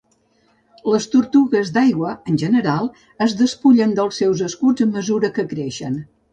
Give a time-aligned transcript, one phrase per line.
[0.93, 2.91] Les tortugues d'aigua en general
[3.27, 6.05] es despullen dels seus escuts a mesura que creixen.